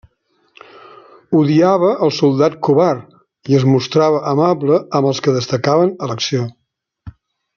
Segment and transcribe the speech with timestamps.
[1.39, 6.49] Odiava el soldat covard i es mostrava amable amb els que destacaven a l'acció.